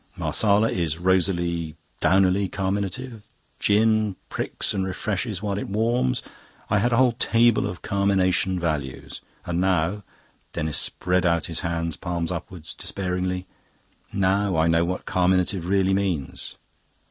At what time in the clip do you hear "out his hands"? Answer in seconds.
11.23-11.97